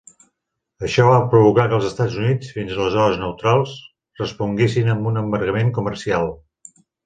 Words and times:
Això 0.87 1.03
va 1.09 1.19
provocar 1.33 1.65
que 1.73 1.77
els 1.79 1.85
Estats 1.89 2.15
Units, 2.23 2.49
fins 2.57 2.73
aleshores 2.77 3.21
neutrals, 3.27 3.77
responguessin 4.25 4.91
amb 4.97 5.11
un 5.15 5.23
embargament 5.25 5.71
comercial. 5.81 6.31